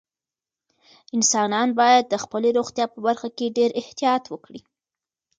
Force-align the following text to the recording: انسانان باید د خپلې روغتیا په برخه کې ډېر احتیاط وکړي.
انسانان 1.17 1.69
باید 1.79 2.03
د 2.07 2.15
خپلې 2.23 2.49
روغتیا 2.57 2.85
په 2.93 2.99
برخه 3.07 3.29
کې 3.37 3.53
ډېر 3.57 3.69
احتیاط 3.81 4.23
وکړي. 4.29 4.61